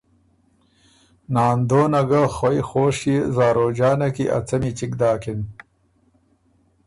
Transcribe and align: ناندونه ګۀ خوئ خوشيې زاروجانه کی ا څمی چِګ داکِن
ناندونه 1.33 2.01
ګۀ 2.09 2.23
خوئ 2.35 2.59
خوشيې 2.69 3.17
زاروجانه 3.35 4.07
کی 4.15 4.25
ا 4.37 4.39
څمی 4.47 4.71
چِګ 4.77 4.91
داکِن 4.99 5.39